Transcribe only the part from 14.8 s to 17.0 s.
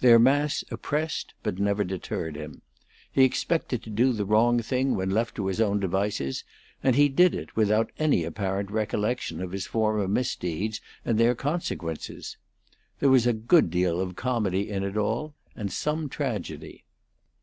it all, and some tragedy.